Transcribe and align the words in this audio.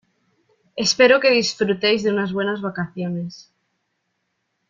Espero 0.85 1.19
que 1.21 1.29
disfrutéis 1.39 2.01
de 2.01 2.09
unas 2.15 2.33
buenas 2.37 2.59
vacaciones. 2.61 3.31